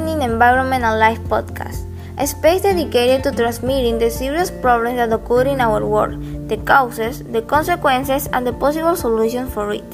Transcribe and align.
listening 0.00 0.22
Environment 0.22 0.82
and 0.82 0.98
Life 0.98 1.20
podcast, 1.28 1.84
a 2.16 2.26
space 2.26 2.62
dedicated 2.62 3.22
to 3.24 3.32
transmitting 3.32 3.98
the 3.98 4.10
serious 4.10 4.50
problems 4.50 4.96
that 4.96 5.12
occur 5.12 5.42
in 5.42 5.60
our 5.60 5.84
world, 5.84 6.48
the 6.48 6.56
causes, 6.58 7.22
the 7.24 7.42
consequences, 7.42 8.26
and 8.32 8.46
the 8.46 8.52
possible 8.52 8.96
solutions 8.96 9.52
for 9.52 9.72
it. 9.72 9.84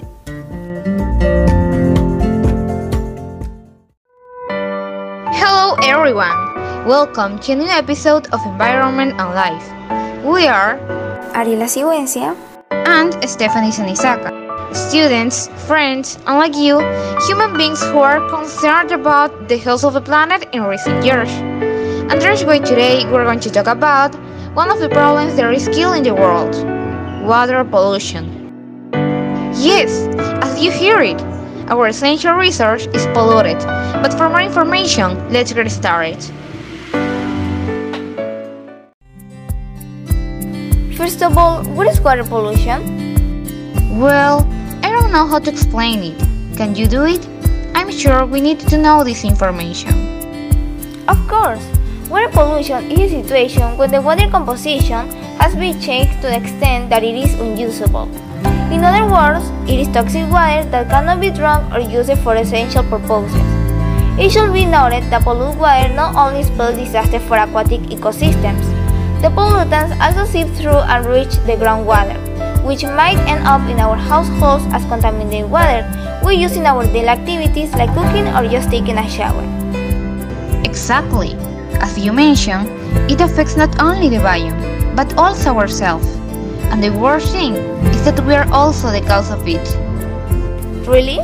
Hello, 5.35 5.75
everyone. 5.83 6.55
Welcome 6.87 7.41
to 7.41 7.53
a 7.53 7.57
new 7.57 7.67
episode 7.67 8.29
of 8.33 8.41
Environment 8.47 9.13
and 9.19 9.35
Life. 9.35 9.67
We 10.23 10.47
are 10.47 10.79
Ariela 11.35 11.67
Sigüencia 11.67 12.37
and 12.71 13.11
Stephanie 13.29 13.73
Senizaca, 13.73 14.31
students, 14.73 15.49
friends, 15.67 16.17
and 16.27 16.39
like 16.39 16.57
you, 16.57 16.79
human 17.27 17.57
beings 17.57 17.83
who 17.83 17.99
are 17.99 18.21
concerned 18.29 18.93
about 18.93 19.49
the 19.49 19.57
health 19.57 19.85
of 19.85 19.95
the 19.95 20.01
planet 20.01 20.49
in 20.53 20.63
recent 20.63 21.05
years. 21.05 21.31
And 21.31 22.21
that's 22.21 22.45
why 22.45 22.59
today 22.59 23.05
we're 23.11 23.25
going 23.25 23.41
to 23.41 23.51
talk 23.51 23.67
about 23.67 24.15
one 24.55 24.71
of 24.71 24.79
the 24.79 24.89
problems 24.89 25.37
that 25.37 25.53
is 25.53 25.69
killing 25.69 26.03
the 26.03 26.15
world 26.15 26.55
water 27.27 27.65
pollution. 27.65 28.25
Yes, 29.55 29.91
as 30.43 30.63
you 30.63 30.71
hear 30.71 31.01
it, 31.01 31.21
our 31.69 31.89
essential 31.89 32.35
resource 32.35 32.87
is 32.95 33.05
polluted. 33.09 33.59
But 34.03 34.15
for 34.15 34.29
more 34.29 34.41
information, 34.41 35.19
let's 35.33 35.53
get 35.53 35.69
started. 35.71 36.23
First 40.97 41.23
of 41.23 41.37
all, 41.37 41.65
what 41.75 41.89
is 41.89 42.01
water 42.01 42.23
pollution? 42.25 43.99
Well, 43.99 44.47
don't 45.01 45.13
know 45.13 45.27
how 45.27 45.39
to 45.39 45.51
explain 45.51 46.03
it. 46.03 46.19
Can 46.57 46.75
you 46.75 46.87
do 46.87 47.05
it? 47.05 47.21
I'm 47.75 47.91
sure 47.91 48.25
we 48.25 48.41
need 48.41 48.61
to 48.61 48.79
know 48.79 49.05
this 49.05 49.25
information. 49.25 49.93
Of 51.07 51.19
course, 51.29 51.63
water 52.09 52.31
pollution 52.33 52.91
is 52.91 53.13
a 53.13 53.23
situation 53.23 53.77
when 53.77 53.91
the 53.91 54.01
water 54.01 54.27
composition 54.31 55.11
has 55.37 55.55
been 55.55 55.79
changed 55.81 56.15
to 56.23 56.29
the 56.29 56.37
extent 56.37 56.89
that 56.89 57.05
it 57.05 57.15
is 57.15 57.35
unusable. 57.35 58.09
In 58.73 58.83
other 58.83 59.05
words, 59.05 59.45
it 59.71 59.79
is 59.81 59.89
toxic 59.89 60.25
water 60.33 60.65
that 60.71 60.89
cannot 60.89 61.21
be 61.21 61.31
drunk 61.31 61.75
or 61.75 61.81
used 61.81 62.17
for 62.25 62.35
essential 62.35 62.83
purposes. 62.85 63.37
It 64.19 64.31
should 64.31 64.55
be 64.55 64.65
noted 64.65 65.05
that 65.13 65.25
polluted 65.25 65.61
water 65.61 65.93
not 65.93 66.17
only 66.17 66.43
spells 66.43 66.77
disaster 66.77 67.21
for 67.21 67.37
aquatic 67.37 67.83
ecosystems, 67.93 68.65
the 69.21 69.29
pollutants 69.29 69.93
also 70.01 70.25
seep 70.25 70.49
through 70.57 70.81
and 70.89 71.05
reach 71.05 71.37
the 71.45 71.61
groundwater, 71.61 72.17
which 72.67 72.83
might 72.83 73.19
end 73.29 73.47
up 73.47 73.63
in 73.71 73.79
our 73.79 73.97
households 73.97 74.65
as 74.75 74.85
contaminated 74.87 75.49
water 75.51 75.87
we 76.27 76.35
use 76.35 76.57
in 76.57 76.67
our 76.67 76.85
daily 76.85 77.09
activities 77.09 77.73
like 77.75 77.89
cooking 77.95 78.27
or 78.35 78.43
just 78.51 78.69
taking 78.69 78.99
a 78.99 79.09
shower. 79.09 79.45
Exactly. 80.65 81.35
As 81.81 81.97
you 81.97 82.13
mentioned, 82.13 82.69
it 83.09 83.21
affects 83.21 83.57
not 83.57 83.81
only 83.81 84.09
the 84.09 84.17
biome, 84.17 84.97
but 84.97 85.17
also 85.17 85.57
ourselves. 85.57 86.07
And 86.73 86.83
the 86.83 86.91
worst 86.91 87.31
thing 87.31 87.55
is 87.95 88.05
that 88.05 88.19
we 88.27 88.35
are 88.35 88.51
also 88.53 88.91
the 88.91 89.03
cause 89.03 89.31
of 89.31 89.47
it. 89.47 89.65
Really? 90.89 91.21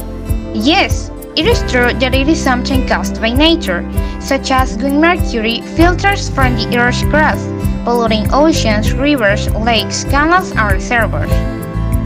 Yes, 0.54 1.10
it 1.34 1.46
is 1.46 1.60
true 1.70 1.92
that 1.94 2.14
it 2.14 2.28
is 2.28 2.40
something 2.40 2.86
caused 2.86 3.20
by 3.20 3.30
nature, 3.30 3.82
such 4.20 4.50
as 4.52 4.76
when 4.76 5.00
mercury 5.00 5.62
filters 5.74 6.28
from 6.30 6.54
the 6.56 6.78
Earth's 6.78 7.02
crust, 7.04 7.48
polluting 7.84 8.32
oceans, 8.32 8.92
rivers, 8.92 9.50
lakes, 9.54 10.04
canals, 10.04 10.50
and 10.52 10.72
reservoirs. 10.72 11.30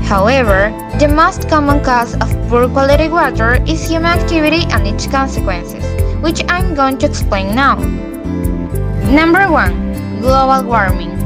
However, 0.07 0.71
the 0.99 1.09
most 1.09 1.49
common 1.49 1.83
cause 1.83 2.15
of 2.15 2.31
poor 2.49 2.69
quality 2.69 3.09
water 3.09 3.63
is 3.67 3.89
human 3.89 4.19
activity 4.19 4.63
and 4.71 4.87
its 4.87 5.07
consequences, 5.07 5.85
which 6.23 6.43
I'm 6.49 6.75
going 6.75 6.99
to 6.99 7.07
explain 7.07 7.55
now. 7.55 7.77
Number 9.11 9.51
1. 9.51 10.21
Global 10.21 10.69
warming. 10.69 11.17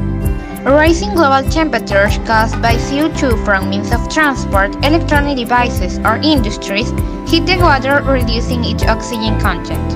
Rising 0.63 1.15
global 1.15 1.49
temperatures 1.49 2.17
caused 2.25 2.61
by 2.61 2.75
CO2 2.75 3.43
from 3.43 3.69
means 3.69 3.91
of 3.91 4.07
transport, 4.09 4.75
electronic 4.85 5.37
devices, 5.37 5.97
or 5.99 6.17
industries 6.17 6.89
heat 7.27 7.45
the 7.45 7.57
water, 7.59 8.03
reducing 8.03 8.63
its 8.65 8.83
oxygen 8.83 9.39
content. 9.39 9.89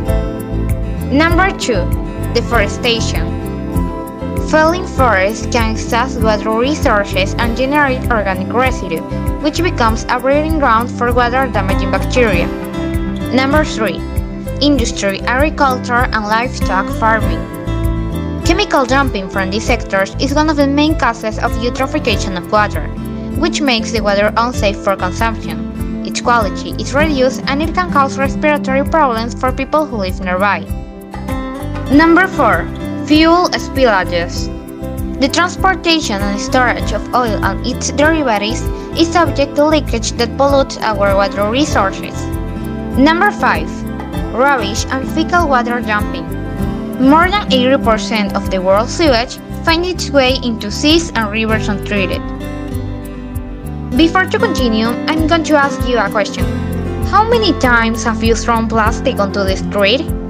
Number 1.11 1.51
2. 1.57 2.33
Deforestation. 2.33 3.34
Felling 4.49 4.85
forests 4.85 5.47
can 5.47 5.71
exhaust 5.71 6.21
water 6.21 6.51
resources 6.51 7.33
and 7.39 7.57
generate 7.57 8.11
organic 8.11 8.53
residue, 8.53 9.01
which 9.41 9.61
becomes 9.61 10.05
a 10.07 10.19
breeding 10.19 10.59
ground 10.59 10.89
for 10.91 11.11
water-damaging 11.11 11.89
bacteria. 11.89 12.47
Number 13.33 13.65
3. 13.65 13.95
Industry, 14.61 15.19
agriculture, 15.21 16.07
and 16.13 16.25
livestock 16.25 16.87
farming. 16.99 17.41
Chemical 18.45 18.85
dumping 18.85 19.29
from 19.29 19.49
these 19.49 19.65
sectors 19.65 20.15
is 20.19 20.35
one 20.35 20.49
of 20.49 20.57
the 20.57 20.67
main 20.67 20.97
causes 20.97 21.39
of 21.39 21.51
eutrophication 21.53 22.37
of 22.37 22.51
water, 22.51 22.87
which 23.41 23.61
makes 23.61 23.91
the 23.91 24.01
water 24.01 24.31
unsafe 24.37 24.77
for 24.77 24.95
consumption. 24.95 26.05
Its 26.05 26.21
quality 26.21 26.69
is 26.79 26.93
reduced 26.93 27.41
and 27.47 27.63
it 27.63 27.73
can 27.73 27.91
cause 27.91 28.19
respiratory 28.19 28.83
problems 28.83 29.33
for 29.33 29.51
people 29.51 29.87
who 29.87 29.97
live 29.97 30.19
nearby. 30.21 30.59
Number 31.91 32.27
4. 32.27 32.84
Fuel 33.07 33.49
spillages. 33.49 34.49
The 35.19 35.27
transportation 35.27 36.19
and 36.23 36.41
storage 36.41 36.91
of 36.91 37.13
oil 37.13 37.37
and 37.45 37.61
its 37.63 37.91
derivatives 37.91 38.63
is 38.97 39.13
subject 39.13 39.55
to 39.57 39.65
leakage 39.67 40.13
that 40.13 40.35
pollutes 40.37 40.77
our 40.77 41.13
water 41.15 41.51
resources. 41.51 42.19
Number 42.97 43.29
5. 43.29 44.33
Rubbish 44.33 44.85
and 44.89 45.07
fecal 45.13 45.47
water 45.47 45.81
dumping. 45.81 46.25
More 46.99 47.29
than 47.29 47.47
80% 47.51 48.33
of 48.33 48.49
the 48.49 48.59
world's 48.59 48.97
sewage 48.97 49.37
finds 49.63 49.87
its 49.87 50.09
way 50.09 50.39
into 50.41 50.71
seas 50.71 51.11
and 51.13 51.29
rivers 51.29 51.69
untreated. 51.69 52.23
Before 53.95 54.25
to 54.25 54.39
continue, 54.39 54.87
I'm 54.87 55.27
going 55.27 55.43
to 55.43 55.55
ask 55.55 55.87
you 55.87 55.99
a 55.99 56.09
question. 56.09 56.43
How 57.05 57.29
many 57.29 57.53
times 57.59 58.03
have 58.03 58.23
you 58.23 58.33
thrown 58.33 58.67
plastic 58.67 59.19
onto 59.19 59.43
the 59.43 59.57
street? 59.57 60.24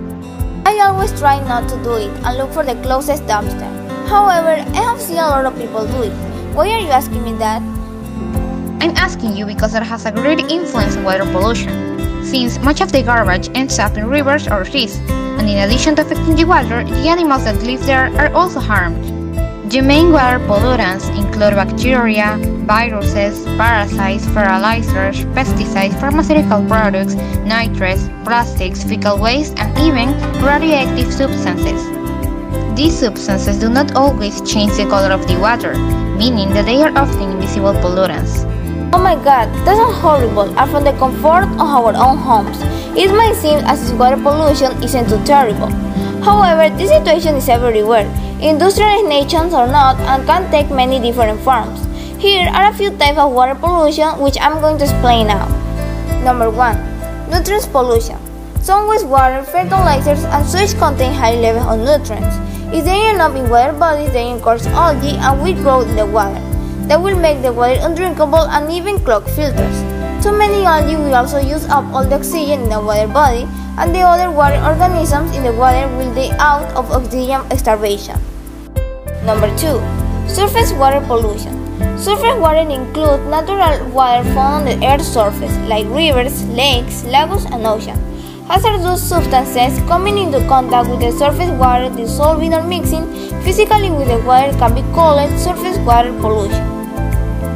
I 0.67 0.79
always 0.79 1.11
try 1.19 1.39
not 1.47 1.69
to 1.69 1.75
do 1.83 1.93
it 1.93 2.09
and 2.25 2.37
look 2.37 2.51
for 2.51 2.63
the 2.65 2.73
closest 2.81 3.21
dumpster. 3.25 3.69
However, 4.07 4.49
I 4.49 4.81
have 4.81 4.99
seen 4.99 5.17
a 5.17 5.29
lot 5.29 5.45
of 5.45 5.55
people 5.55 5.85
do 5.85 6.01
it. 6.01 6.13
Why 6.55 6.71
are 6.71 6.79
you 6.79 6.89
asking 6.89 7.23
me 7.23 7.33
that? 7.33 7.61
I'm 8.81 8.97
asking 8.97 9.37
you 9.37 9.45
because 9.45 9.75
it 9.75 9.83
has 9.83 10.07
a 10.07 10.11
great 10.11 10.39
influence 10.39 10.97
on 10.97 11.03
water 11.03 11.25
pollution, 11.25 12.25
since 12.25 12.57
much 12.59 12.81
of 12.81 12.91
the 12.91 13.03
garbage 13.03 13.49
ends 13.53 13.77
up 13.77 13.95
in 13.95 14.09
rivers 14.09 14.47
or 14.47 14.65
seas, 14.65 14.97
and 15.37 15.47
in 15.47 15.57
addition 15.57 15.95
to 15.97 16.01
affecting 16.01 16.35
the 16.35 16.45
water, 16.45 16.83
the 16.83 17.07
animals 17.07 17.43
that 17.43 17.61
live 17.61 17.85
there 17.85 18.07
are 18.17 18.33
also 18.33 18.59
harmed. 18.59 19.14
The 19.67 19.81
main 19.81 20.11
water 20.11 20.37
pollutants 20.45 21.09
include 21.17 21.55
bacteria, 21.55 22.37
viruses, 22.69 23.43
parasites, 23.57 24.23
fertilizers, 24.27 25.25
pesticides, 25.33 25.99
pharmaceutical 25.99 26.63
products, 26.67 27.15
nitrates, 27.43 28.07
plastics, 28.23 28.83
fecal 28.83 29.17
waste, 29.17 29.57
and 29.57 29.75
even 29.79 30.13
radioactive 30.45 31.11
substances. 31.11 31.81
These 32.77 32.99
substances 32.99 33.59
do 33.59 33.69
not 33.69 33.95
always 33.95 34.39
change 34.41 34.77
the 34.77 34.85
color 34.85 35.11
of 35.11 35.27
the 35.27 35.39
water, 35.39 35.75
meaning 36.15 36.53
that 36.53 36.65
they 36.65 36.83
are 36.83 36.95
often 36.95 37.31
invisible 37.31 37.73
pollutants. 37.73 38.45
Oh 38.93 39.01
my 39.01 39.15
god, 39.15 39.49
that 39.65 39.75
sounds 39.75 39.97
horrible 39.97 40.57
and 40.57 40.71
from 40.71 40.83
the 40.83 40.93
comfort 40.93 41.49
of 41.57 41.67
our 41.67 41.95
own 41.97 42.17
homes. 42.17 42.61
It 42.95 43.11
might 43.11 43.35
seem 43.35 43.57
as 43.65 43.89
if 43.89 43.97
water 43.97 44.15
pollution 44.15 44.71
isn't 44.83 45.09
too 45.09 45.21
terrible. 45.25 45.71
However, 46.21 46.69
this 46.77 46.91
situation 46.91 47.35
is 47.35 47.49
everywhere, 47.49 48.05
industrialized 48.41 49.07
nations 49.07 49.53
or 49.53 49.67
not, 49.67 49.99
and 50.01 50.25
can 50.25 50.49
take 50.51 50.69
many 50.69 50.99
different 50.99 51.39
forms. 51.41 51.79
Here 52.21 52.49
are 52.49 52.71
a 52.71 52.73
few 52.73 52.91
types 52.97 53.17
of 53.17 53.31
water 53.31 53.55
pollution 53.55 54.19
which 54.19 54.37
I'm 54.39 54.61
going 54.61 54.77
to 54.79 54.83
explain 54.85 55.27
now. 55.27 55.47
Number 56.23 56.49
1. 56.49 57.29
Nutrients 57.29 57.67
pollution. 57.67 58.17
Some 58.61 58.89
wastewater, 58.89 59.45
fertilizers, 59.45 60.23
and 60.23 60.45
sewage 60.45 60.73
contain 60.79 61.13
high 61.13 61.35
levels 61.35 61.67
of 61.67 61.79
nutrients. 61.79 62.35
If 62.73 62.83
they 62.83 63.09
end 63.09 63.21
up 63.21 63.35
in 63.35 63.49
water 63.49 63.73
bodies, 63.73 64.11
they 64.11 64.29
encourage 64.29 64.65
algae 64.67 65.17
and 65.17 65.43
weed 65.43 65.57
growth 65.57 65.87
in 65.87 65.95
the 65.95 66.05
water. 66.05 66.41
That 66.87 67.01
will 67.01 67.19
make 67.19 67.41
the 67.41 67.53
water 67.53 67.79
undrinkable 67.81 68.49
and 68.49 68.71
even 68.71 68.99
clog 68.99 69.23
filters. 69.29 69.77
Too 70.23 70.35
many 70.35 70.65
algae 70.65 70.95
will 70.95 71.13
also 71.13 71.37
use 71.37 71.65
up 71.65 71.85
all 71.93 72.03
the 72.03 72.15
oxygen 72.15 72.63
in 72.63 72.69
the 72.69 72.81
water 72.81 73.07
body, 73.07 73.47
and 73.77 73.93
the 73.93 73.99
other 73.99 74.31
water 74.31 74.61
organisms 74.63 75.35
in 75.35 75.43
the 75.43 75.51
water 75.53 75.87
will 75.97 76.13
die 76.15 76.35
out 76.39 76.71
of 76.75 76.91
oxygen 76.91 77.41
starvation. 77.57 78.19
Number 79.25 79.47
2. 79.57 79.79
Surface 80.27 80.71
water 80.73 81.01
pollution. 81.05 81.53
Surface 81.97 82.37
water 82.39 82.67
includes 82.69 83.23
natural 83.29 83.89
water 83.89 84.23
found 84.33 84.69
on 84.69 84.79
the 84.79 84.87
Earth's 84.87 85.07
surface, 85.07 85.55
like 85.67 85.85
rivers, 85.87 86.45
lakes, 86.49 87.03
lagoons, 87.05 87.45
and 87.45 87.65
oceans. 87.65 87.99
Hazardous 88.47 89.01
substances 89.01 89.79
coming 89.87 90.17
into 90.19 90.39
contact 90.47 90.89
with 90.89 90.99
the 90.99 91.11
surface 91.11 91.49
water 91.59 91.89
dissolving 91.95 92.53
or 92.53 92.63
mixing 92.63 93.05
physically 93.41 93.89
with 93.89 94.07
the 94.07 94.19
water 94.19 94.55
can 94.59 94.75
be 94.75 94.81
called 94.93 95.39
surface 95.39 95.77
water 95.79 96.13
pollution. 96.21 96.63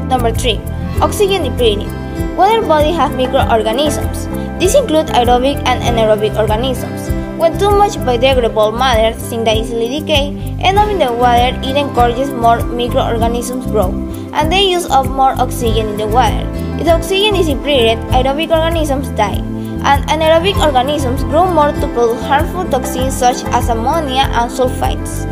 Number 0.07 0.31
3. 0.33 0.60
Oxygen 1.01 1.44
depleting. 1.44 1.89
Water 2.36 2.62
bodies 2.62 2.95
have 2.95 3.15
microorganisms. 3.15 4.49
These 4.60 4.76
include 4.76 5.08
aerobic 5.16 5.56
and 5.66 5.82
anaerobic 5.82 6.38
organisms. 6.38 7.08
When 7.40 7.58
too 7.58 7.72
much 7.72 7.96
biodegradable 7.96 8.78
matter, 8.78 9.18
things 9.18 9.46
that 9.46 9.56
easily 9.56 9.88
decay, 9.88 10.36
end 10.60 10.78
up 10.78 10.90
in 10.90 11.00
the 11.00 11.14
water, 11.14 11.56
it 11.64 11.78
encourages 11.78 12.30
more 12.32 12.60
microorganisms 12.66 13.66
grow, 13.68 13.96
and 14.34 14.52
they 14.52 14.68
use 14.68 14.86
up 14.88 15.08
more 15.08 15.32
oxygen 15.40 15.88
in 15.88 15.98
the 15.98 16.08
water. 16.08 16.44
If 16.78 16.90
oxygen 16.90 17.38
is 17.40 17.48
depleted, 17.48 18.00
aerobic 18.12 18.52
organisms 18.52 19.08
die, 19.12 19.40
and 19.88 20.04
anaerobic 20.12 20.60
organisms 20.60 21.24
grow 21.24 21.50
more 21.50 21.72
to 21.72 21.88
produce 21.96 22.22
harmful 22.24 22.66
toxins 22.66 23.16
such 23.16 23.46
as 23.56 23.70
ammonia 23.70 24.28
and 24.36 24.52
sulfites. 24.52 25.24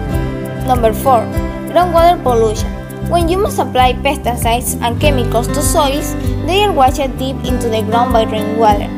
Number 0.66 0.94
4. 0.94 1.20
Groundwater 1.76 2.24
pollution. 2.24 2.72
When 3.12 3.28
humans 3.28 3.60
apply 3.60 3.94
pesticides 3.94 4.80
and 4.82 5.00
chemicals 5.02 5.48
to 5.48 5.62
soils, 5.62 6.16
they 6.46 6.64
are 6.64 6.72
washed 6.72 7.12
deep 7.20 7.36
into 7.44 7.68
the 7.68 7.84
ground 7.84 8.14
by 8.14 8.24
rainwater. 8.24 8.97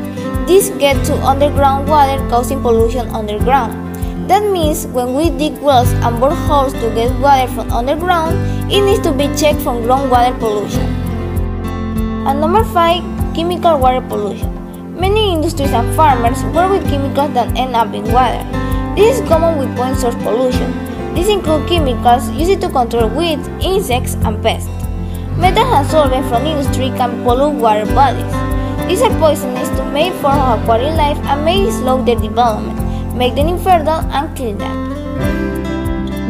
This 0.50 0.72
gets 0.82 1.08
to 1.08 1.14
underground 1.22 1.88
water 1.88 2.18
causing 2.28 2.64
pollution 2.64 3.08
underground. 3.10 3.72
That 4.28 4.42
means 4.52 4.88
when 4.88 5.14
we 5.14 5.30
dig 5.30 5.62
wells 5.62 5.92
and 6.02 6.18
boreholes 6.18 6.74
to 6.82 6.90
get 6.96 7.14
water 7.20 7.46
from 7.54 7.70
underground, 7.72 8.34
it 8.66 8.82
needs 8.82 9.00
to 9.06 9.14
be 9.14 9.28
checked 9.38 9.62
for 9.62 9.78
groundwater 9.78 10.34
pollution. 10.40 10.82
And 12.26 12.42
number 12.42 12.64
5. 12.64 13.36
Chemical 13.36 13.78
water 13.78 14.02
pollution. 14.02 14.50
Many 15.00 15.34
industries 15.34 15.70
and 15.72 15.96
farmers 15.96 16.44
work 16.46 16.72
with 16.72 16.90
chemicals 16.90 17.32
that 17.36 17.56
end 17.56 17.76
up 17.76 17.94
in 17.94 18.12
water. 18.12 18.42
This 18.96 19.20
is 19.20 19.30
common 19.30 19.60
with 19.60 19.78
point 19.78 19.98
source 19.98 20.16
pollution. 20.16 20.74
These 21.14 21.30
include 21.30 21.70
chemicals 21.70 22.28
used 22.32 22.60
to 22.62 22.70
control 22.70 23.08
weeds, 23.10 23.48
insects, 23.62 24.16
and 24.26 24.42
pests. 24.42 24.68
Metals 25.38 25.70
and 25.70 25.88
solvents 25.88 26.28
from 26.28 26.48
industry 26.48 26.90
can 26.98 27.22
pollute 27.24 27.62
water 27.62 27.86
bodies. 27.94 28.34
These 28.90 29.04
are 29.04 29.14
poisonous 29.20 29.70
forms 30.22 30.42
of 30.42 30.62
aquatic 30.62 30.96
life 30.96 31.18
and 31.26 31.44
may 31.44 31.70
slow 31.72 32.04
their 32.04 32.16
development, 32.16 33.16
make 33.16 33.36
them 33.36 33.48
infertile, 33.48 34.06
and 34.12 34.36
kill 34.38 34.56
them. 34.56 34.90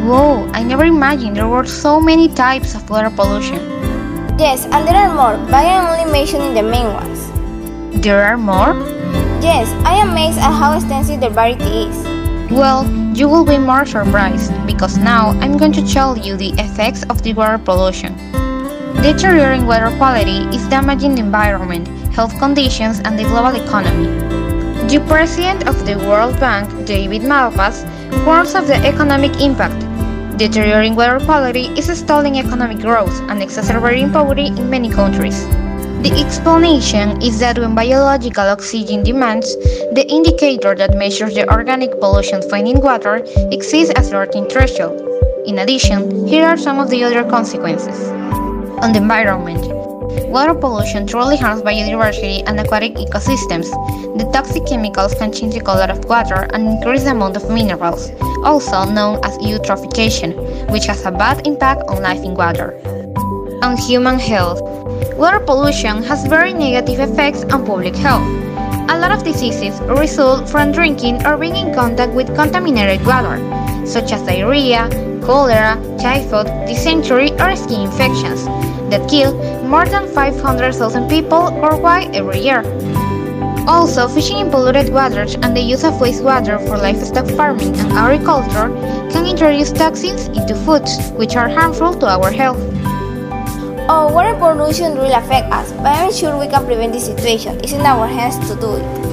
Whoa, 0.06 0.48
I 0.52 0.62
never 0.62 0.84
imagined 0.84 1.36
there 1.36 1.48
were 1.48 1.66
so 1.66 2.00
many 2.00 2.28
types 2.28 2.74
of 2.74 2.88
water 2.88 3.10
pollution. 3.10 3.60
Yes, 4.38 4.64
and 4.64 4.88
there 4.88 4.96
are 4.96 5.14
more, 5.14 5.36
but 5.46 5.54
I 5.54 5.64
am 5.64 5.86
only 5.86 6.10
mentioning 6.10 6.54
the 6.54 6.62
main 6.62 6.86
ones. 6.94 7.30
There 8.02 8.24
are 8.24 8.38
more? 8.38 8.74
Yes, 9.42 9.68
I 9.84 9.94
am 9.94 10.10
amazed 10.10 10.38
at 10.38 10.52
how 10.52 10.76
extensive 10.76 11.20
the 11.20 11.28
variety 11.28 11.88
is. 11.88 12.50
Well, 12.50 12.88
you 13.14 13.28
will 13.28 13.44
be 13.44 13.58
more 13.58 13.84
surprised 13.84 14.52
because 14.66 14.96
now 14.96 15.30
I'm 15.40 15.58
going 15.58 15.72
to 15.72 15.86
tell 15.86 16.16
you 16.16 16.36
the 16.36 16.52
effects 16.58 17.04
of 17.10 17.22
the 17.22 17.34
water 17.34 17.58
pollution. 17.58 18.16
Deteriorating 19.02 19.66
water 19.66 19.94
quality 19.98 20.48
is 20.56 20.66
damaging 20.68 21.14
the 21.14 21.20
environment, 21.20 21.88
health 22.12 22.38
conditions, 22.38 23.00
and 23.00 23.18
the 23.18 23.24
global 23.24 23.54
economy. 23.60 24.06
The 24.88 25.04
president 25.06 25.68
of 25.68 25.86
the 25.86 25.96
World 25.98 26.38
Bank, 26.40 26.86
David 26.86 27.22
Malpass, 27.22 27.84
warns 28.26 28.54
of 28.54 28.66
the 28.66 28.76
economic 28.76 29.40
impact. 29.40 29.86
Deteriorating 30.38 30.96
water 30.96 31.20
quality 31.24 31.66
is 31.78 31.86
stalling 31.98 32.36
economic 32.36 32.78
growth 32.78 33.20
and 33.28 33.42
exacerbating 33.42 34.10
poverty 34.10 34.46
in 34.46 34.70
many 34.70 34.90
countries. 34.90 35.46
The 36.02 36.12
explanation 36.18 37.20
is 37.20 37.38
that 37.40 37.58
when 37.58 37.74
biological 37.74 38.44
oxygen 38.44 39.04
demands, 39.04 39.54
the 39.92 40.06
indicator 40.08 40.74
that 40.74 40.96
measures 40.96 41.34
the 41.34 41.46
organic 41.52 42.00
pollution 42.00 42.40
found 42.48 42.68
in 42.68 42.80
water, 42.80 43.22
exceeds 43.52 43.90
a 43.94 44.02
certain 44.02 44.48
threshold. 44.48 44.98
In 45.46 45.58
addition, 45.58 46.26
here 46.26 46.46
are 46.46 46.56
some 46.56 46.80
of 46.80 46.88
the 46.88 47.04
other 47.04 47.22
consequences 47.28 48.08
on 48.80 48.92
the 48.92 48.98
environment. 48.98 49.79
Water 50.30 50.54
pollution 50.54 51.06
truly 51.06 51.36
harms 51.36 51.62
biodiversity 51.62 52.42
and 52.46 52.58
aquatic 52.58 52.94
ecosystems. 52.94 53.68
The 54.18 54.30
toxic 54.32 54.66
chemicals 54.66 55.14
can 55.14 55.32
change 55.32 55.54
the 55.54 55.60
color 55.60 55.90
of 55.90 56.04
water 56.06 56.48
and 56.52 56.68
increase 56.68 57.04
the 57.04 57.10
amount 57.10 57.36
of 57.36 57.50
minerals, 57.50 58.10
also 58.44 58.84
known 58.84 59.24
as 59.24 59.38
eutrophication, 59.38 60.34
which 60.70 60.86
has 60.86 61.04
a 61.06 61.10
bad 61.10 61.46
impact 61.46 61.82
on 61.88 62.02
life 62.02 62.22
in 62.22 62.34
water. 62.34 62.78
On 63.62 63.76
human 63.76 64.18
health, 64.18 64.60
water 65.16 65.40
pollution 65.40 66.02
has 66.02 66.26
very 66.26 66.52
negative 66.52 67.00
effects 67.00 67.44
on 67.44 67.66
public 67.66 67.94
health. 67.94 68.26
A 68.90 68.98
lot 68.98 69.12
of 69.12 69.22
diseases 69.22 69.78
result 69.82 70.48
from 70.48 70.72
drinking 70.72 71.24
or 71.26 71.36
being 71.36 71.56
in 71.56 71.74
contact 71.74 72.12
with 72.12 72.34
contaminated 72.34 73.06
water, 73.06 73.38
such 73.86 74.12
as 74.12 74.22
diarrhea, 74.22 74.88
cholera, 75.22 75.76
typhoid, 76.00 76.46
dysentery, 76.66 77.30
or 77.38 77.54
skin 77.54 77.82
infections 77.82 78.46
that 78.90 79.08
kill 79.08 79.30
more 79.70 79.86
than 79.86 80.12
500,000 80.12 81.08
people 81.08 81.54
worldwide 81.62 82.16
every 82.16 82.40
year. 82.40 82.64
Also, 83.68 84.08
fishing 84.08 84.38
in 84.38 84.50
polluted 84.50 84.92
waters 84.92 85.36
and 85.36 85.56
the 85.56 85.60
use 85.60 85.84
of 85.84 85.94
wastewater 85.94 86.58
for 86.66 86.76
livestock 86.76 87.24
farming 87.36 87.76
and 87.78 87.92
agriculture 87.92 88.68
can 89.12 89.26
introduce 89.26 89.70
toxins 89.70 90.26
into 90.36 90.56
foods, 90.66 91.12
which 91.12 91.36
are 91.36 91.48
harmful 91.48 91.94
to 91.94 92.06
our 92.06 92.32
health. 92.32 92.58
Oh, 93.88 94.10
water 94.12 94.34
pollution 94.36 94.96
really 94.96 95.12
affects 95.12 95.54
us, 95.54 95.72
but 95.74 95.94
I'm 95.94 96.12
sure 96.12 96.36
we 96.36 96.48
can 96.48 96.64
prevent 96.66 96.92
this 96.92 97.06
situation. 97.06 97.60
It's 97.60 97.72
in 97.72 97.82
our 97.82 98.08
hands 98.08 98.38
to 98.50 98.56
do 98.58 98.74
it. 98.74 99.09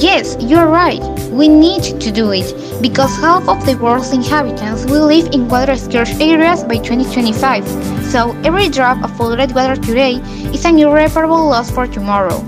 Yes, 0.00 0.36
you're 0.38 0.68
right. 0.68 1.02
We 1.32 1.48
need 1.48 1.82
to 2.00 2.12
do 2.12 2.30
it 2.30 2.54
because 2.80 3.16
half 3.16 3.48
of 3.48 3.66
the 3.66 3.76
world's 3.76 4.12
inhabitants 4.12 4.84
will 4.84 5.06
live 5.06 5.34
in 5.34 5.48
water 5.48 5.74
scarce 5.74 6.20
areas 6.20 6.62
by 6.62 6.76
2025. 6.76 7.66
So 8.04 8.30
every 8.44 8.68
drop 8.68 9.02
of 9.02 9.12
polluted 9.16 9.56
water 9.56 9.74
today 9.74 10.20
is 10.54 10.64
an 10.64 10.78
irreparable 10.78 11.48
loss 11.48 11.72
for 11.72 11.88
tomorrow. 11.88 12.38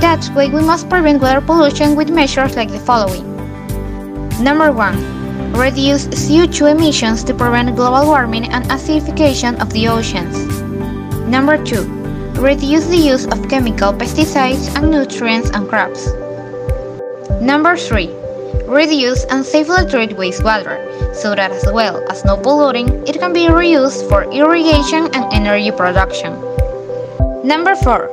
That's 0.00 0.30
why 0.30 0.46
we 0.46 0.62
must 0.62 0.88
prevent 0.88 1.20
water 1.20 1.42
pollution 1.42 1.94
with 1.94 2.08
measures 2.08 2.56
like 2.56 2.70
the 2.70 2.80
following. 2.80 3.36
Number 4.42 4.72
1. 4.72 5.52
Reduce 5.52 6.06
CO2 6.06 6.72
emissions 6.72 7.22
to 7.24 7.34
prevent 7.34 7.76
global 7.76 8.06
warming 8.06 8.46
and 8.46 8.64
acidification 8.70 9.60
of 9.60 9.70
the 9.74 9.88
oceans. 9.88 10.38
Number 11.28 11.62
2. 11.62 11.84
Reduce 12.40 12.86
the 12.86 12.96
use 12.96 13.26
of 13.26 13.46
chemical 13.50 13.92
pesticides 13.92 14.74
and 14.74 14.90
nutrients 14.90 15.50
on 15.50 15.68
crops. 15.68 16.08
Number 17.44 17.76
3. 17.76 18.08
Reduce 18.64 19.24
and 19.24 19.44
safely 19.44 19.84
treat 19.90 20.16
wastewater, 20.16 20.80
so 21.14 21.34
that 21.34 21.50
as 21.50 21.70
well 21.74 22.02
as 22.08 22.24
no 22.24 22.38
polluting, 22.38 22.88
it 23.06 23.20
can 23.20 23.34
be 23.34 23.52
reused 23.52 24.08
for 24.08 24.24
irrigation 24.32 25.12
and 25.12 25.30
energy 25.30 25.70
production. 25.70 26.32
Number 27.44 27.76
4. 27.76 28.08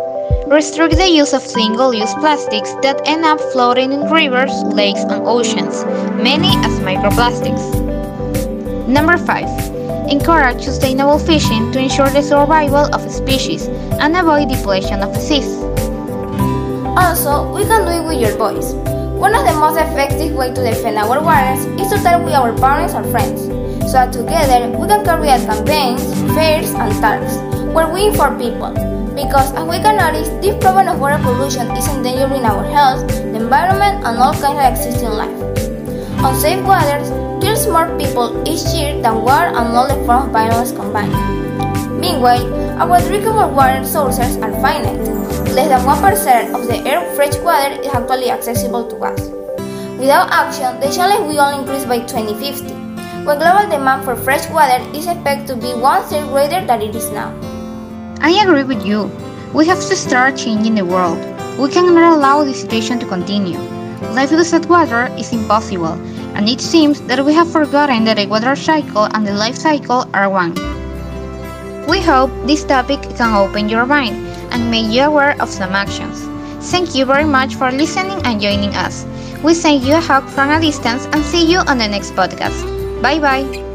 Restrict 0.48 0.98
the 0.98 1.08
use 1.08 1.32
of 1.32 1.42
single-use 1.42 2.14
plastics 2.16 2.74
that 2.84 3.00
end 3.06 3.24
up 3.24 3.40
floating 3.54 3.94
in 3.94 4.12
rivers, 4.12 4.52
lakes, 4.64 5.00
and 5.00 5.26
oceans, 5.26 5.86
many 6.20 6.52
as 6.68 6.82
microplastics. 6.82 7.64
Number 8.86 9.18
5. 9.18 10.12
Encourage 10.12 10.62
sustainable 10.62 11.20
fishing 11.20 11.72
to 11.72 11.80
ensure 11.80 12.10
the 12.10 12.22
survival 12.22 12.94
of 12.94 13.10
species 13.10 13.68
and 14.04 14.18
avoid 14.18 14.50
depletion 14.50 15.02
of 15.02 15.16
seas. 15.16 15.56
Also, 17.00 17.50
we 17.56 17.64
can 17.64 17.86
do 17.88 18.04
it 18.04 18.06
with 18.06 18.20
your 18.20 18.36
voice. 18.36 18.91
One 19.22 19.36
of 19.36 19.46
the 19.46 19.54
most 19.54 19.78
effective 19.78 20.34
ways 20.34 20.58
to 20.58 20.66
defend 20.66 20.98
our 20.98 21.22
waters 21.22 21.62
is 21.78 21.94
to 21.94 22.02
talk 22.02 22.26
with 22.26 22.34
our 22.34 22.58
parents 22.58 22.98
or 22.98 23.06
friends, 23.14 23.46
so 23.86 24.02
that 24.02 24.12
together 24.12 24.66
we 24.74 24.88
can 24.90 25.06
carry 25.06 25.30
out 25.30 25.46
campaigns, 25.46 26.02
fairs, 26.34 26.74
and 26.74 26.90
talks, 26.98 27.38
where 27.70 27.86
we 27.86 28.08
inform 28.10 28.42
people. 28.42 28.74
Because 29.14 29.54
as 29.54 29.62
we 29.70 29.78
can 29.78 30.02
notice, 30.02 30.26
this 30.42 30.58
problem 30.58 30.88
of 30.88 31.00
water 31.00 31.22
pollution 31.22 31.70
is 31.78 31.86
endangering 31.94 32.50
our 32.50 32.66
health, 32.66 33.06
the 33.14 33.38
environment, 33.38 34.02
and 34.02 34.18
all 34.18 34.34
kinds 34.34 34.58
of 34.58 34.66
existing 34.66 35.14
life. 35.14 35.38
Unsafe 36.26 36.66
waters 36.66 37.14
kills 37.46 37.70
more 37.70 37.94
people 38.02 38.34
each 38.50 38.66
year 38.74 38.98
than 39.06 39.22
war 39.22 39.54
and 39.54 39.78
all 39.78 39.86
the 39.86 40.02
forms 40.10 40.26
of 40.26 40.32
violence 40.34 40.72
combined. 40.72 41.14
Meanwhile, 42.02 42.50
our 42.82 42.98
drinkable 43.06 43.54
water 43.54 43.86
sources 43.86 44.42
are 44.42 44.52
finite, 44.66 45.21
Less 45.52 45.68
than 45.68 45.84
1% 45.84 46.56
of 46.56 46.66
the 46.66 46.80
Earth's 46.88 47.14
fresh 47.18 47.38
water 47.44 47.76
is 47.82 47.94
actually 47.94 48.32
accessible 48.32 48.88
to 48.88 48.96
us. 49.04 49.20
Without 50.00 50.32
action, 50.32 50.80
the 50.80 50.88
challenge 50.88 51.28
will 51.28 51.42
only 51.42 51.60
increase 51.60 51.84
by 51.84 52.00
2050, 52.08 52.72
when 53.28 53.38
global 53.38 53.68
demand 53.70 54.06
for 54.06 54.16
fresh 54.16 54.50
water 54.50 54.80
is 54.96 55.08
expected 55.08 55.48
to 55.48 55.58
be 55.58 55.74
one 55.76 56.04
third 56.04 56.30
greater 56.30 56.66
than 56.66 56.82
it 56.82 56.96
is 56.96 57.12
now. 57.12 57.36
I 58.22 58.32
agree 58.42 58.64
with 58.64 58.86
you. 58.86 59.12
We 59.54 59.68
have 59.68 59.84
to 59.92 59.96
start 59.98 60.38
changing 60.38 60.76
the 60.76 60.86
world. 60.86 61.20
We 61.60 61.68
cannot 61.68 62.16
allow 62.16 62.46
this 62.46 62.62
situation 62.62 62.98
to 63.00 63.06
continue. 63.06 63.60
Life 64.16 64.32
without 64.32 64.66
water 64.68 65.14
is 65.20 65.34
impossible, 65.34 66.00
and 66.32 66.48
it 66.48 66.62
seems 66.62 67.02
that 67.12 67.26
we 67.26 67.34
have 67.34 67.52
forgotten 67.52 68.06
that 68.06 68.16
the 68.16 68.26
water 68.26 68.56
cycle 68.56 69.10
and 69.12 69.28
the 69.28 69.34
life 69.34 69.56
cycle 69.56 70.08
are 70.14 70.30
one. 70.30 70.56
We 71.90 72.00
hope 72.00 72.32
this 72.48 72.64
topic 72.64 73.02
can 73.18 73.36
open 73.36 73.68
your 73.68 73.86
mind 73.86 74.31
and 74.52 74.70
make 74.70 74.92
you 74.92 75.04
aware 75.04 75.36
of 75.42 75.50
some 75.50 75.74
actions. 75.74 76.28
Thank 76.70 76.96
you 76.96 77.06
very 77.06 77.26
much 77.26 77.56
for 77.56 77.72
listening 77.72 78.22
and 78.26 78.40
joining 78.42 78.76
us. 78.76 79.06
We 79.44 79.54
send 79.54 79.84
you 79.84 79.96
a 79.96 80.00
hug 80.02 80.28
from 80.30 80.50
a 80.52 80.60
distance 80.62 81.06
and 81.12 81.24
see 81.24 81.50
you 81.50 81.60
on 81.60 81.78
the 81.78 81.88
next 81.88 82.12
podcast. 82.14 82.62
Bye 83.02 83.20
bye. 83.20 83.71